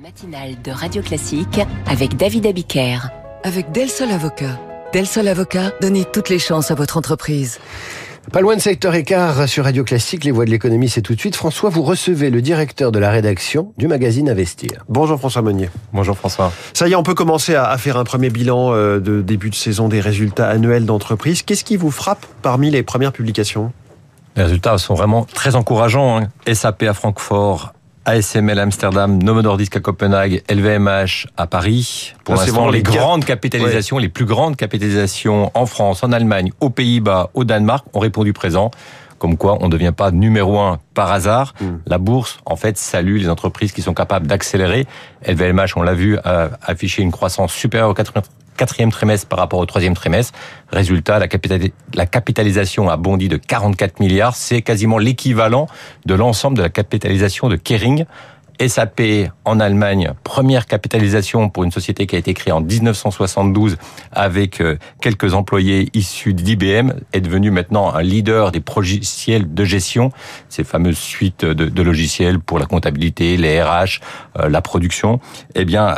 [0.00, 3.08] La matinale de Radio Classique avec David Abiker.
[3.42, 4.60] Avec Del Sol Avocat.
[4.92, 7.58] Del Sol Avocat, donnez toutes les chances à votre entreprise.
[8.30, 11.34] Pas loin de 7h15 sur Radio Classique, les voix de l'économie, c'est tout de suite.
[11.34, 14.84] François, vous recevez le directeur de la rédaction du magazine Investir.
[14.88, 15.68] Bonjour François Meunier.
[15.92, 16.52] Bonjour François.
[16.74, 19.56] Ça y est, on peut commencer à faire un premier bilan euh, de début de
[19.56, 21.42] saison des résultats annuels d'entreprise.
[21.42, 23.72] Qu'est-ce qui vous frappe parmi les premières publications?
[24.36, 26.18] Les résultats sont vraiment très encourageants.
[26.18, 26.54] Hein.
[26.54, 27.72] SAP à Francfort,
[28.04, 32.14] ASML Amsterdam, Novo Nordisk à Copenhague, LVMH à Paris.
[32.24, 37.30] Pour l'instant, les, grandes capitalisations, les plus grandes capitalisations en France, en Allemagne, aux Pays-Bas,
[37.34, 38.70] au Danemark ont répondu présent.
[39.18, 41.54] Comme quoi, on ne devient pas numéro un par hasard.
[41.60, 41.78] Hmm.
[41.86, 44.86] La bourse, en fait, salue les entreprises qui sont capables d'accélérer.
[45.26, 47.94] LVMH, on l'a vu, a affiché une croissance supérieure au
[48.58, 50.38] quatrième trimestre par rapport au troisième trimestre.
[50.70, 54.36] Résultat, la, capitalisation a bondi de 44 milliards.
[54.36, 55.66] C'est quasiment l'équivalent
[56.04, 58.04] de l'ensemble de la capitalisation de Kering.
[58.66, 63.76] SAP en Allemagne, première capitalisation pour une société qui a été créée en 1972
[64.10, 70.10] avec euh, quelques employés issus d'IBM, est devenu maintenant un leader des logiciels de gestion,
[70.48, 74.00] ces fameuses suites de, logiciels pour la comptabilité, les RH,
[74.38, 75.20] euh, la production.
[75.54, 75.96] Eh bien,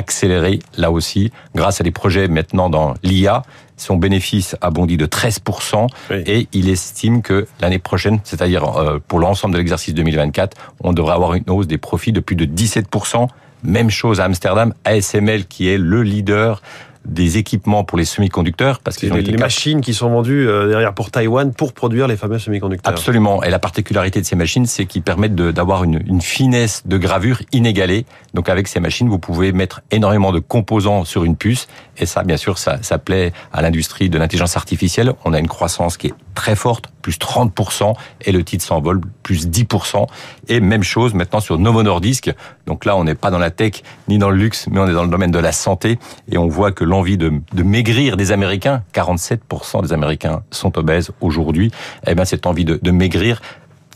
[0.00, 3.42] accéléré là aussi grâce à des projets maintenant dans l'IA.
[3.76, 5.86] Son bénéfice a bondi de 13%
[6.26, 11.14] et il estime que l'année prochaine, c'est-à-dire euh, pour l'ensemble de l'exercice 2024, on devrait
[11.14, 13.28] avoir une hausse des profits de plus de 17%.
[13.62, 16.62] Même chose à Amsterdam, ASML qui est le leader
[17.04, 21.10] des équipements pour les semi-conducteurs parce que les, machines qui sont vendues euh, derrière pour
[21.10, 22.92] Taïwan pour produire les fameux semi-conducteurs.
[22.92, 23.42] Absolument.
[23.42, 27.40] Et la particularité de ces machines, c'est qu'ils permettent d'avoir une, une, finesse de gravure
[27.52, 28.04] inégalée.
[28.34, 31.68] Donc avec ces machines, vous pouvez mettre énormément de composants sur une puce.
[31.96, 35.12] Et ça, bien sûr, ça, ça plaît à l'industrie de l'intelligence artificielle.
[35.24, 39.48] On a une croissance qui est très forte, plus 30%, et le titre s'envole, plus
[39.48, 40.06] 10%.
[40.48, 42.32] Et même chose maintenant sur Novo Nordisk.
[42.66, 44.92] Donc là, on n'est pas dans la tech ni dans le luxe, mais on est
[44.92, 45.98] dans le domaine de la santé.
[46.30, 51.10] Et on voit que l'envie de, de, maigrir des Américains, 47% des Américains sont obèses
[51.20, 51.70] aujourd'hui,
[52.06, 53.40] eh bien cette envie de, de maigrir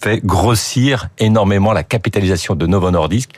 [0.01, 3.31] fait grossir énormément la capitalisation de Novo Nordisk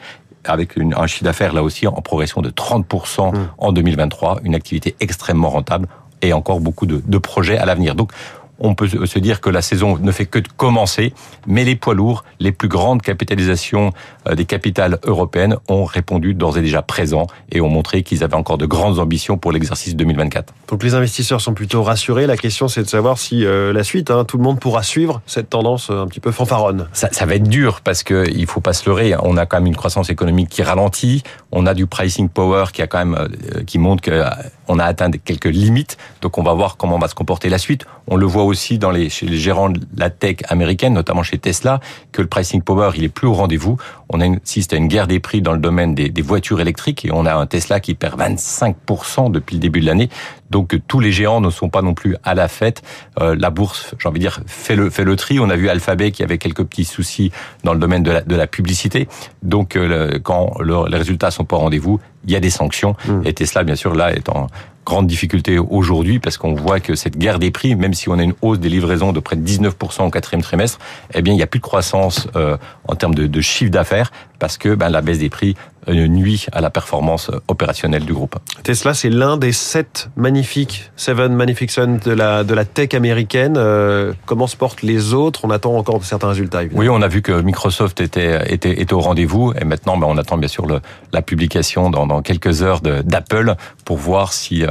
[0.45, 3.49] avec une, un chiffre d'affaires là aussi en progression de 30% mmh.
[3.59, 5.89] en 2023, une activité extrêmement rentable
[6.22, 7.95] et encore beaucoup de, de projets à l'avenir.
[7.95, 8.12] Donc
[8.59, 11.12] on peut se dire que la saison ne fait que de commencer,
[11.47, 13.93] mais les poids lourds, les plus grandes capitalisations
[14.27, 18.34] euh, des capitales européennes ont répondu d'ores et déjà présents et ont montré qu'ils avaient
[18.34, 20.55] encore de grandes ambitions pour l'exercice 2024.
[20.69, 22.27] Donc les investisseurs sont plutôt rassurés.
[22.27, 25.21] La question c'est de savoir si euh, la suite, hein, tout le monde pourra suivre
[25.27, 26.89] cette tendance euh, un petit peu fanfaronne.
[26.93, 29.15] Ça, ça va être dur parce que il faut pas se leurrer.
[29.22, 31.22] On a quand même une croissance économique qui ralentit.
[31.59, 33.28] On a du pricing power qui a quand même
[33.67, 35.97] qui montre qu'on a atteint quelques limites.
[36.21, 37.87] Donc on va voir comment va se comporter la suite.
[38.09, 41.39] On le voit aussi dans les, chez les gérants de la tech américaine, notamment chez
[41.39, 41.81] Tesla,
[42.12, 43.78] que le pricing power, il est plus au rendez-vous.
[44.11, 47.11] On assiste à une guerre des prix dans le domaine des, des voitures électriques et
[47.11, 50.11] on a un Tesla qui perd 25% depuis le début de l'année.
[50.50, 52.83] Donc tous les géants ne sont pas non plus à la fête.
[53.21, 55.41] Euh, la bourse, j'ai envie de dire, fait le, fait le tri.
[55.41, 57.33] On a vu Alphabet qui avait quelques petits soucis
[57.65, 59.09] dans le domaine de la, de la publicité.
[59.43, 62.95] Donc euh, quand les résultats sont pas au rendez-vous, il y a des sanctions.
[63.07, 63.23] Mmh.
[63.25, 64.49] Et Tesla, bien sûr, là, est en
[64.87, 68.23] grande difficulté aujourd'hui parce qu'on voit que cette guerre des prix, même si on a
[68.23, 70.79] une hausse des livraisons de près de 19% au quatrième trimestre,
[71.12, 74.12] eh bien, il n'y a plus de croissance euh, en termes de, de chiffre d'affaires
[74.39, 75.57] parce que ben, la baisse des prix
[75.89, 78.37] euh, nuit à la performance opérationnelle du groupe.
[78.65, 83.55] Tesla, c'est l'un des sept magnifiques, seven magnificent de la, de la tech américaine.
[83.57, 85.45] Euh, comment se portent les autres?
[85.45, 86.63] On attend encore certains résultats.
[86.65, 86.81] Évidemment.
[86.81, 90.19] Oui, on a vu que Microsoft était, était, était au rendez-vous et maintenant, ben, on
[90.19, 90.81] attend bien sûr le,
[91.13, 93.55] la publication dans, dans quelques heures d'Apple
[93.85, 94.69] pour voir si euh,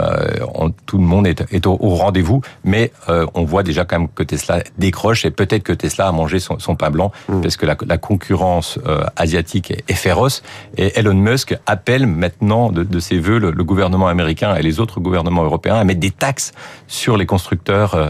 [0.53, 2.41] on, tout le monde est, est au, au rendez-vous.
[2.65, 6.11] Mais euh, on voit déjà quand même que Tesla décroche et peut-être que Tesla a
[6.11, 7.39] mangé son, son pain blanc mmh.
[7.39, 8.77] parce que la, la concurrence
[9.15, 10.43] asiatique est, est féroce
[10.77, 15.43] et Elon Musk appelle maintenant de, ses voeux le, gouvernement américain et les autres gouvernements
[15.43, 16.51] européens à mettre des taxes
[16.87, 18.09] sur les constructeurs euh,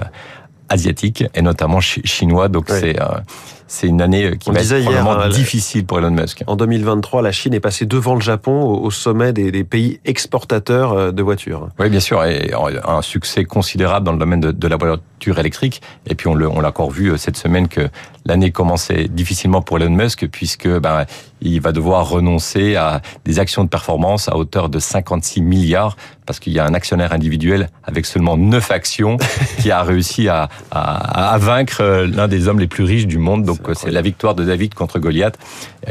[0.69, 2.47] asiatiques et notamment chinois.
[2.47, 3.19] Donc c'est euh,
[3.67, 6.43] c'est une année qui va être probablement euh, difficile pour Elon Musk.
[6.47, 11.23] En 2023, la Chine est passée devant le Japon au sommet des, pays exportateurs de
[11.23, 11.69] voitures.
[11.79, 12.51] Oui, bien sûr, et
[12.85, 15.81] un succès considérable dans le domaine de, la voiture électrique.
[16.07, 17.89] Et puis on l'a encore vu cette semaine que
[18.25, 21.05] l'année commençait difficilement pour Elon Musk puisque ben,
[21.41, 25.95] il va devoir renoncer à des actions de performance à hauteur de 56 milliards
[26.25, 29.17] parce qu'il y a un actionnaire individuel avec seulement 9 actions
[29.59, 33.43] qui a réussi à, à, à vaincre l'un des hommes les plus riches du monde.
[33.43, 35.37] Donc Donc c'est la victoire de David contre Goliath.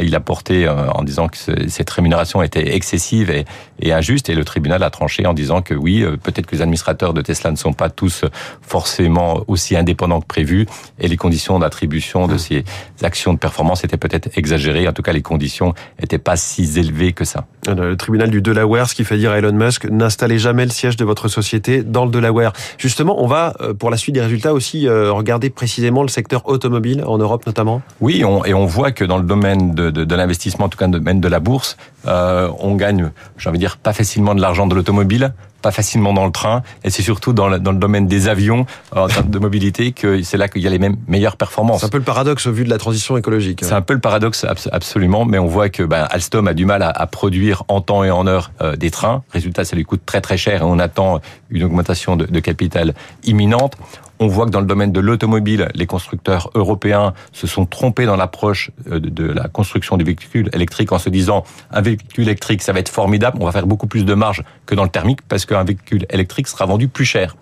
[0.00, 1.36] Il a porté en disant que
[1.68, 3.44] cette rémunération était excessive et,
[3.80, 7.14] et, injuste, et le tribunal a tranché en disant que oui, peut-être que les administrateurs
[7.14, 8.24] de Tesla ne sont pas tous
[8.62, 10.66] forcément aussi indépendants que prévu,
[10.98, 12.38] et les conditions d'attribution de mmh.
[12.38, 12.64] ces
[13.02, 14.88] actions de performance étaient peut-être exagérées.
[14.88, 17.46] En tout cas, les conditions n'étaient pas si élevées que ça.
[17.66, 20.96] Le tribunal du Delaware, ce qui fait dire à Elon Musk, n'installez jamais le siège
[20.96, 22.52] de votre société dans le Delaware.
[22.78, 26.46] Justement, on va, euh, pour la suite des résultats aussi, euh, regarder précisément le secteur
[26.48, 27.53] automobile, en Europe notamment
[28.00, 30.98] Oui, et on voit que dans le domaine de, l'investissement, en tout cas dans le
[30.98, 34.66] domaine de la bourse, euh, on gagne, j'ai envie de dire, pas facilement de l'argent
[34.66, 38.06] de l'automobile, pas facilement dans le train, et c'est surtout dans le, dans le domaine
[38.06, 41.38] des avions, en termes de mobilité, que c'est là qu'il y a les mêmes meilleures
[41.38, 41.80] performances.
[41.80, 43.60] C'est un peu le paradoxe au vu de la transition écologique.
[43.62, 46.82] C'est un peu le paradoxe, absolument, mais on voit que ben, Alstom a du mal
[46.82, 49.22] à, à produire en temps et en heure euh, des trains.
[49.30, 52.92] Résultat, ça lui coûte très très cher et on attend une augmentation de, de capital
[53.24, 53.78] imminente.
[54.20, 58.16] On voit que dans le domaine de l'automobile, les constructeurs européens se sont trompés dans
[58.16, 62.72] l'approche euh, de la construction du véhicule électrique en se disant un véhicule électrique, ça
[62.72, 65.46] va être formidable, on va faire beaucoup plus de marge que dans le thermique parce
[65.46, 67.36] qu'un véhicule électrique sera vendu plus cher.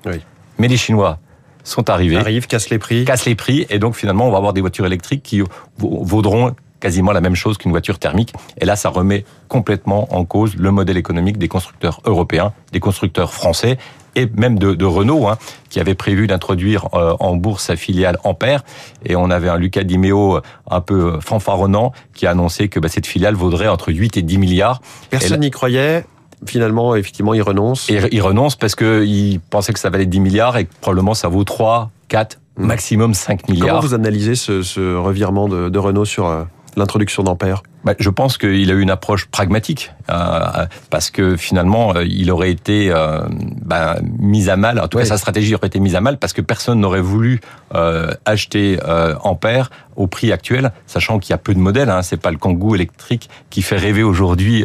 [0.58, 1.19] Mais les Chinois
[1.64, 4.52] sont arrivés, arrivent, cassent les prix, cassent les prix, et donc finalement on va avoir
[4.52, 5.42] des voitures électriques qui
[5.78, 8.34] vaudront quasiment la même chose qu'une voiture thermique.
[8.61, 13.32] Et là, ça remet complètement en cause le modèle économique des constructeurs européens, des constructeurs
[13.32, 13.79] français
[14.14, 15.38] et même de, Renault, hein,
[15.70, 18.62] qui avait prévu d'introduire euh, en bourse sa filiale Ampère.
[19.06, 20.40] Et on avait un Lucas Di Meo
[20.70, 24.37] un peu fanfaronnant qui a annoncé que bah, cette filiale vaudrait entre 8 et 10
[24.37, 24.82] milliards.
[25.08, 26.05] Personne n'y croyait
[26.44, 27.88] finalement, effectivement, il renonce.
[27.88, 31.29] Et il renonce parce qu'il pensait que ça valait 10 milliards et que probablement ça
[31.29, 32.67] vaut 3, 4, mmh.
[32.67, 33.69] maximum 5 milliards.
[33.69, 36.43] Comment vous analysez ce, revirement de, de Renault sur euh,
[36.76, 41.94] l'introduction d'Ampère bah, je pense qu'il a eu une approche pragmatique euh, parce que finalement
[41.94, 43.23] euh, il aurait été euh,
[43.64, 44.81] bah, mis à mal.
[44.81, 47.40] En tout cas, sa stratégie aurait été mise à mal parce que personne n'aurait voulu
[47.75, 51.90] euh, acheter euh, Ampère au prix actuel, sachant qu'il y a peu de modèles.
[51.90, 54.64] Hein, c'est pas le Kangoo électrique qui fait rêver aujourd'hui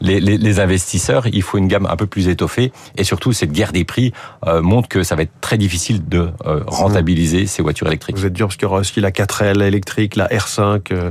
[0.00, 1.26] les, les, les, investisseurs.
[1.26, 4.12] Il faut une gamme un peu plus étoffée et surtout cette guerre des prix
[4.46, 6.28] montre que ça va être très difficile de
[6.68, 8.16] rentabiliser ces voitures électriques.
[8.16, 11.10] Vous êtes dur parce qu'il y aura aussi la 4L électrique, la R5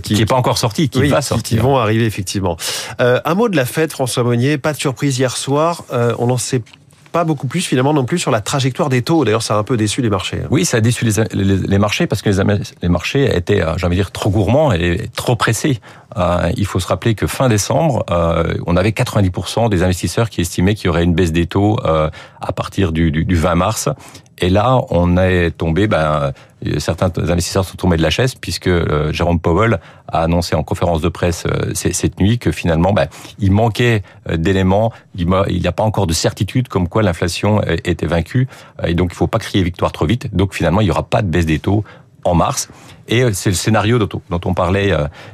[0.00, 1.58] qui n'est pas encore sortie qui, va sortir.
[1.58, 2.56] Qui vont arriver effectivement.
[3.00, 4.58] Euh, un mot de la fête, François Monnier.
[4.58, 5.84] Pas de surprise hier soir.
[5.92, 6.62] Euh, on n'en sait
[7.12, 9.24] pas beaucoup plus finalement non plus sur la trajectoire des taux.
[9.24, 10.40] D'ailleurs, ça a un peu déçu les marchés.
[10.42, 10.48] Hein.
[10.50, 13.86] Oui, ça a déçu les, les, marchés parce que les, les marchés étaient, euh, j'ai
[13.86, 15.78] envie de dire, trop gourmands et trop pressés.
[16.16, 20.40] Euh, il faut se rappeler que fin décembre, euh, on avait 90% des investisseurs qui
[20.40, 23.54] estimaient qu'il y aurait une baisse des taux euh, à partir du, du, du 20
[23.54, 23.88] mars.
[24.42, 26.32] Et là, on est tombé, ben,
[26.78, 29.78] certains investisseurs sont tombés de la chaise puisque euh, Jérôme Powell
[30.08, 33.06] a annoncé en conférence de presse euh, cette nuit que finalement, ben,
[33.38, 38.06] il manquait euh, d'éléments, il n'y a pas encore de certitude comme quoi l'inflation était
[38.06, 38.48] vaincue,
[38.84, 40.34] et donc il ne faut pas crier victoire trop vite.
[40.34, 41.84] Donc finalement, il n'y aura pas de baisse des taux
[42.24, 42.68] en mars.
[43.06, 44.86] Et c'est le scénario dont on, parlait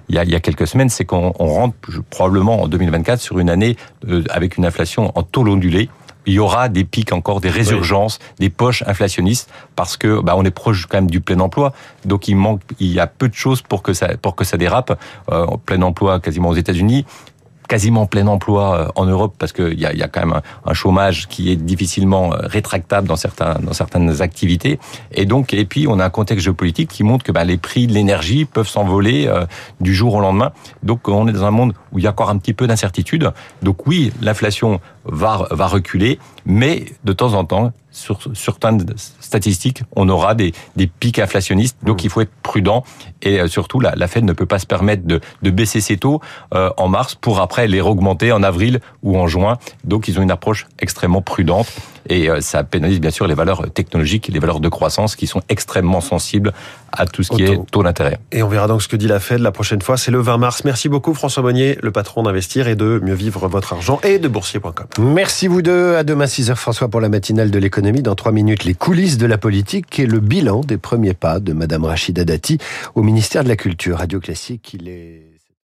[0.09, 1.77] il, y a, il, y a, quelques semaines, c'est qu'on rentre
[2.11, 3.77] probablement en 2024 sur une année
[4.31, 5.89] avec une inflation en taux ondulé
[6.29, 10.45] il y aura des pics encore, des résurgences, des poches inflationnistes parce que bah, on
[10.45, 11.73] est proche quand même du plein emploi.
[12.05, 14.59] Donc il manque, il y a peu de choses pour que ça pour que ça
[14.59, 15.01] dérape.
[15.33, 17.07] Euh, plein emploi quasiment aux États-Unis,
[17.69, 20.75] quasiment plein emploi euh, en Europe parce qu'il y a, y a quand même un,
[20.75, 24.81] chômage qui est difficilement euh, rétractable dans certains dans certaines activités.
[25.13, 27.87] Et donc et puis on a un contexte géopolitique qui montre que ben, les prix
[27.87, 29.47] de l'énergie peuvent s'envoler euh,
[29.81, 30.53] du jour au lendemain.
[30.83, 33.33] Donc on est dans un monde où il y a encore un petit peu d'incertitude.
[33.63, 38.85] Donc oui l'inflation va va reculer mais de temps en temps sur certaines
[39.21, 41.77] statistiques, on aura des, des pics inflationnistes.
[41.83, 42.07] Donc, mmh.
[42.07, 42.85] il faut être prudent.
[43.23, 45.97] Et euh, surtout, la, la Fed ne peut pas se permettre de, de baisser ses
[45.97, 46.21] taux
[46.55, 49.59] euh, en mars pour après les augmenter en avril ou en juin.
[49.85, 51.69] Donc, ils ont une approche extrêmement prudente.
[52.09, 55.43] Et euh, ça pénalise bien sûr les valeurs technologiques, les valeurs de croissance qui sont
[55.49, 56.53] extrêmement sensibles
[56.93, 58.19] à tout ce qui est taux d'intérêt.
[58.33, 59.97] Et on verra donc ce que dit la Fed la prochaine fois.
[59.97, 60.65] C'est le 20 mars.
[60.65, 64.29] Merci beaucoup François Monnier, le patron d'Investir et de Mieux Vivre Votre Argent et de
[64.29, 64.87] Boursier.com.
[64.99, 65.97] Merci vous deux.
[65.97, 68.03] À demain 6h François pour la matinale de l'économie.
[68.03, 71.53] Dans 3 minutes, les coulisses de la politique et le bilan des premiers pas de
[71.53, 72.59] Madame Rachida Dati
[72.95, 73.99] au ministère de la Culture.
[73.99, 75.28] Radio Classique, il est...